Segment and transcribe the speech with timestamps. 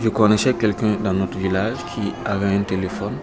[0.00, 3.14] Je connaissais quelqu'un dans notre village qui avait un téléphone.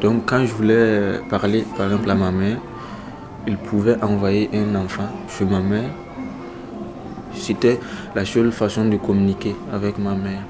[0.00, 2.58] Donc quand je voulais parler par exemple à ma mère,
[3.48, 5.90] il pouvait envoyer un enfant chez ma mère.
[7.34, 7.80] C'était
[8.14, 10.42] la seule façon de communiquer avec ma mère.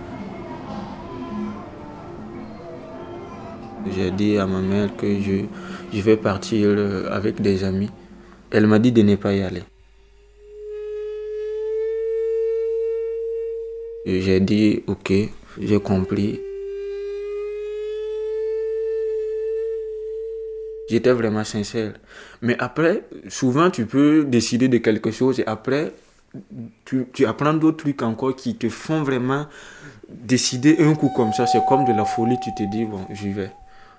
[3.91, 5.45] J'ai dit à ma mère que je,
[5.93, 6.77] je vais partir
[7.11, 7.91] avec des amis.
[8.51, 9.62] Elle m'a dit de ne pas y aller.
[14.07, 15.12] J'ai dit ok,
[15.61, 16.40] j'ai compris.
[20.89, 21.95] J'étais vraiment sincère.
[22.43, 25.93] Mais après, souvent, tu peux décider de quelque chose et après,
[26.85, 29.46] tu, tu apprends d'autres trucs encore qui te font vraiment
[30.09, 31.46] décider un coup comme ça.
[31.46, 33.50] C'est comme de la folie, tu te dis, bon, j'y vais.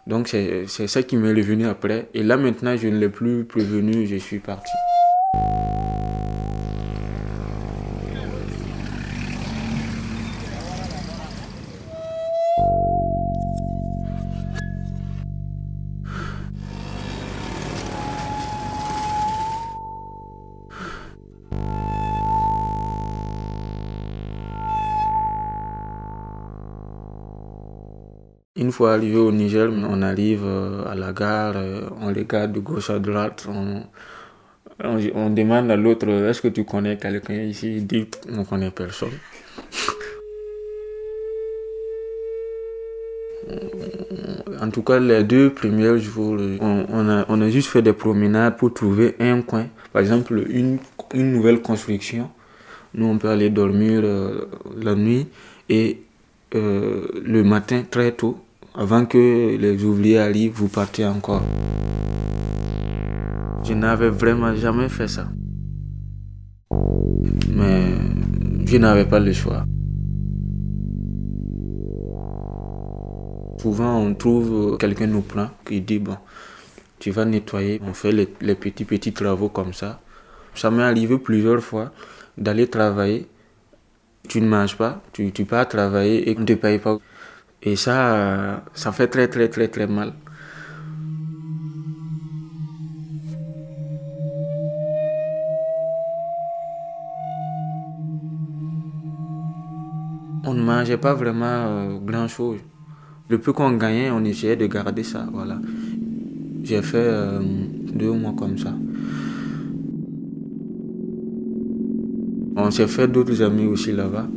[0.05, 2.09] Donc, c'est ça qui m'est revenu après.
[2.13, 4.71] Et là, maintenant, je ne l'ai plus prévenu, je suis parti.
[28.65, 32.59] Une fois arrivé au Niger, on arrive euh, à la gare, euh, on regarde de
[32.59, 37.75] gauche à droite, on, demande à l'autre est-ce que tu connais quelqu'un ici?
[37.77, 39.09] Il dit on ne connaît personne.
[44.59, 49.15] En tout cas, les deux premiers jours, on, a, juste fait des promenades pour trouver
[49.19, 49.67] un coin.
[49.93, 50.79] Par exemple, une,
[51.13, 52.31] une nouvelle construction.
[52.95, 54.45] Nous, on peut aller dormir euh,
[54.81, 55.27] la nuit
[55.69, 55.99] et
[56.53, 58.39] le matin très tôt,
[58.77, 61.43] avant que les ouvriers arrivent, vous partez encore.
[63.63, 65.27] Je n'avais vraiment jamais fait ça.
[67.53, 67.93] Mais
[68.65, 69.65] je n'avais pas le choix.
[73.59, 76.17] Souvent, on trouve quelqu'un nous prend qui dit Bon,
[76.99, 77.81] tu vas nettoyer.
[77.87, 80.01] On fait les, petits, petits travaux comme ça.
[80.53, 81.91] Ça m'est arrivé plusieurs fois
[82.37, 83.27] d'aller travailler.
[84.27, 86.97] Tu ne manges pas, tu, tu pars travailler et on ne te paye pas.
[87.67, 90.13] Et ça, ça fait très très très très mal.
[100.47, 102.59] On ne mangeait pas vraiment euh, grand chose.
[103.29, 105.27] Le peu qu'on gagnait, on essayait de garder ça.
[105.33, 105.57] Voilà.
[106.63, 107.39] J'ai fait euh,
[107.91, 108.75] deux mois comme ça.
[112.55, 114.27] On s'est fait d'autres amis aussi là-bas.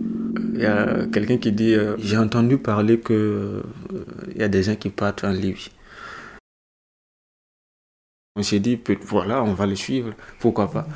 [0.59, 3.63] Il y a quelqu'un qui dit euh, J'ai entendu parler qu'il euh,
[4.35, 5.71] y a des gens qui partent en Libye.
[8.35, 10.89] On s'est dit Voilà, on va les suivre, pourquoi pas.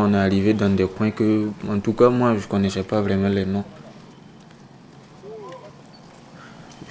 [0.00, 3.00] On est arrivé dans des coins que, en tout cas, moi, je ne connaissais pas
[3.00, 3.64] vraiment les noms.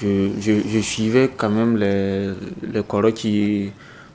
[0.02, 2.30] Je, suivais quand même les,
[2.62, 3.72] les qui.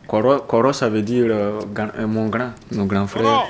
[0.07, 3.45] Coro, ça veut dire euh, euh, mon grand, mon grand frère.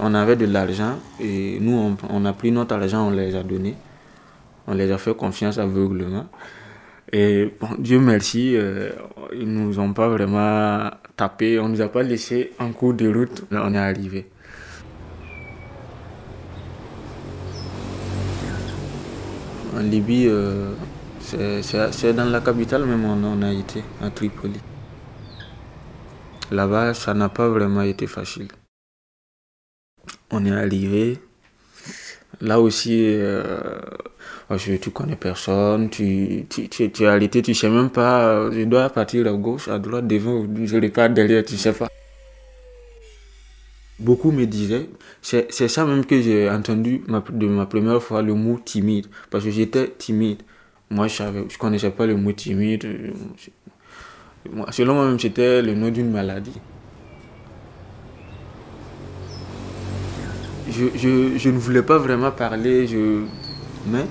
[0.00, 3.42] On avait de l'argent et nous, on, on, a pris notre argent, on les a
[3.42, 3.74] donnés.
[4.66, 6.26] On les a fait confiance aveuglement.
[7.12, 8.90] Et bon, Dieu merci, euh,
[9.32, 13.44] ils nous ont pas vraiment tapé, on nous a pas laissé en cours de route,
[13.50, 14.30] on est arrivé.
[19.76, 20.72] En Libye, euh,
[21.20, 24.60] c'est dans la capitale même on, on a été, à Tripoli.
[26.52, 28.48] Là-bas, ça n'a pas vraiment été facile.
[30.30, 31.18] On est arrivé.
[32.40, 33.80] Là aussi, euh,
[34.80, 39.26] tu connais personne, tu, tu, tu, tu es tu sais même pas, je dois partir
[39.26, 41.88] à gauche, à droite, devant, je repars derrière, tu sais pas.
[43.98, 44.88] Beaucoup me disaient,
[45.20, 49.50] c'est ça même que j'ai entendu de ma première fois le mot timide, parce que
[49.50, 50.42] j'étais timide.
[50.90, 52.86] Moi, je ne connaissais pas le mot timide.
[54.70, 56.54] selon moi-même, c'était le nom d'une maladie.
[60.70, 63.22] Je, je, je, ne voulais pas vraiment parler, je...
[63.86, 64.04] mais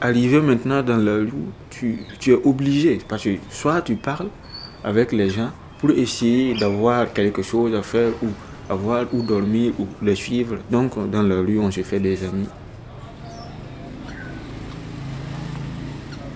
[0.00, 1.30] arrivé maintenant dans la rue,
[1.70, 2.98] tu, tu, es obligé.
[3.08, 4.28] Parce que soit tu parles
[4.82, 8.28] avec les gens pour essayer d'avoir quelque chose à faire ou
[8.68, 10.56] avoir où dormir ou les suivre.
[10.70, 12.48] Donc dans la rue, on se fait des amis.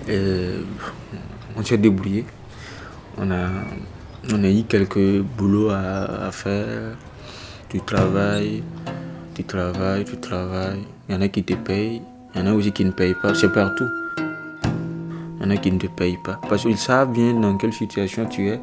[0.07, 0.59] Et
[1.57, 2.23] on s'est débrouillé.
[3.17, 3.47] On a,
[4.31, 6.95] on a eu quelques boulots à, à faire.
[7.69, 8.63] Tu travailles,
[9.37, 10.83] tu travailles, tu travailles.
[11.07, 12.01] Il y en a qui te payent,
[12.33, 13.35] il y en a aussi qui ne payent pas.
[13.35, 13.87] C'est partout.
[14.17, 16.39] Il y en a qui ne te payent pas.
[16.49, 18.59] Parce qu'ils savent bien dans quelle situation tu es.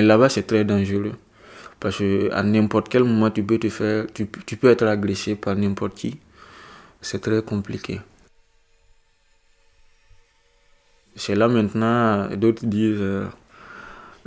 [0.00, 1.12] Mais là-bas, c'est très dangereux.
[1.78, 5.94] Parce qu'à n'importe quel moment, tu peux, te faire, tu, peux être agressé par n'importe
[5.94, 6.18] qui.
[7.02, 8.00] C'est très compliqué.
[11.16, 13.26] C'est là maintenant, d'autres disent, euh,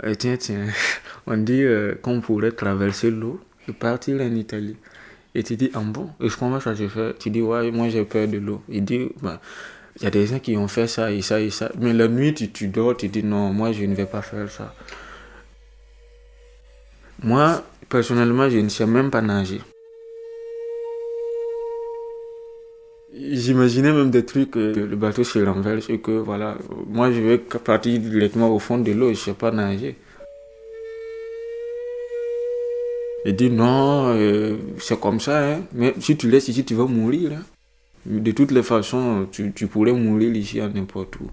[0.04, 0.66] Eh, tiens, tiens,
[1.26, 4.76] on dit euh, qu'on pourrait traverser l'eau et partir en Italie.
[5.34, 8.04] Et tu dis, ah bon, et comment ça se fait Tu dis, ouais, moi j'ai
[8.04, 8.62] peur de l'eau.
[8.68, 9.40] Il dit, bah,
[9.96, 11.72] il y a des gens qui ont fait ça et ça et ça.
[11.80, 14.72] Mais la nuit, tu dors, tu dis, non, moi je ne vais pas faire ça.
[17.24, 19.60] Moi, personnellement, je ne sais même pas nager.
[23.16, 27.38] J'imaginais même des trucs, que le bateau se renverse et que voilà, moi je vais
[27.38, 29.96] partir directement au fond de l'eau je ne sais pas nager.
[33.24, 35.60] Il dit non, euh, c'est comme ça, hein.
[35.72, 37.32] mais si tu laisses ici, tu vas mourir.
[37.32, 37.42] hein.
[38.04, 41.30] De toutes les façons, tu pourrais mourir ici à n'importe où.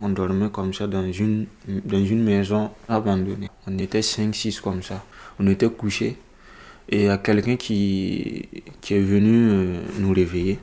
[0.00, 3.50] On dormait comme ça dans une, dans une maison abandonnée.
[3.66, 5.04] On était 5-6 comme ça.
[5.40, 6.16] On était couchés.
[6.88, 8.48] Et il y a quelqu'un qui,
[8.80, 10.58] qui est venu euh, nous réveiller.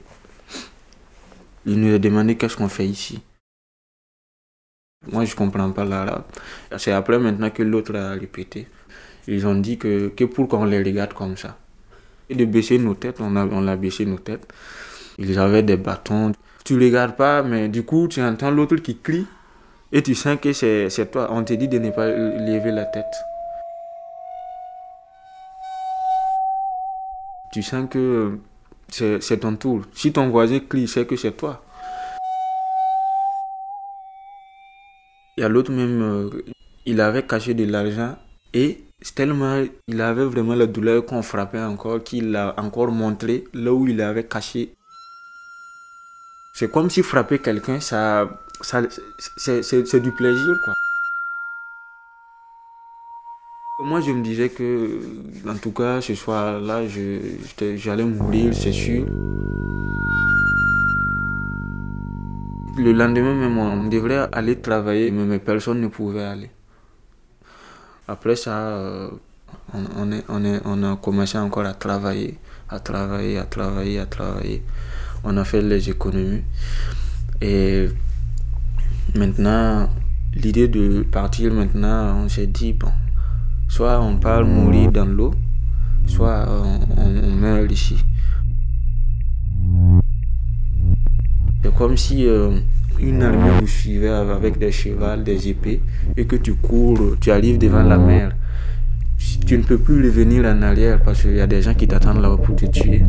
[1.65, 3.21] Il nous a demandé qu'est-ce qu'on fait ici.
[5.11, 6.23] Moi, je comprends pas l'arabe.
[6.77, 8.67] C'est après maintenant que l'autre a répété.
[9.27, 11.57] Ils ont dit que, que pour qu'on les regarde comme ça.
[12.29, 14.47] Et de baisser nos têtes, on a, on a baissé nos têtes.
[15.17, 16.31] Ils avaient des bâtons.
[16.65, 19.27] Tu regardes pas, mais du coup, tu entends l'autre qui crie.
[19.91, 21.27] Et tu sens que c'est toi.
[21.29, 23.05] On te dit de ne pas lever la tête.
[27.51, 28.39] Tu sens que
[28.89, 29.83] c'est c'est ton tour.
[29.93, 31.61] Si ton voisin crie, c'est que c'est toi.
[35.37, 36.29] Il y a l'autre même, euh,
[36.87, 38.15] il avait caché de l'argent
[38.53, 38.85] et
[39.15, 43.87] tellement il avait vraiment la douleur qu'on frappait encore qu'il a encore montré là où
[43.87, 44.73] il avait caché.
[46.57, 48.29] C'est comme si frapper quelqu'un, ça,
[48.61, 48.81] ça,
[49.35, 50.73] c'est- du plaisir quoi.
[53.83, 55.01] Moi, je me disais que,
[55.49, 56.83] en tout cas, ce soir-là,
[57.75, 59.05] j'allais mourir, c'est sûr.
[62.77, 66.51] Le lendemain même, on devrait aller travailler, mais personne ne pouvait aller.
[68.07, 69.09] Après ça, euh,
[69.73, 72.37] on est, on, est, on a commencé encore à travailler,
[72.69, 74.63] à travailler, à travailler, à travailler.
[75.25, 76.43] On a fait les économies.
[77.41, 77.87] Et
[79.15, 79.89] maintenant,
[80.35, 82.91] l'idée de partir maintenant, on s'est dit, bon,
[83.67, 85.33] soit on part mourir dans l'eau,
[86.05, 86.45] soit
[86.95, 87.97] on meurt ici.
[91.63, 92.59] C'est comme si euh,
[92.99, 95.81] une armée vous suivait avec des chevals, des épées,
[96.15, 98.35] et que tu cours, tu arrives devant la mer.
[99.47, 102.21] Tu ne peux plus revenir en arrière parce qu'il y a des gens qui t'attendent
[102.21, 103.01] là-bas pour te tuer.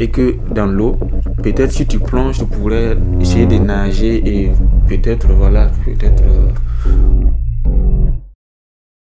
[0.00, 0.98] Et que dans l'eau,
[1.42, 4.50] peut-être si tu plonges, tu pourrais essayer de nager et
[4.88, 7.19] peut-être, voilà, peut-être euh,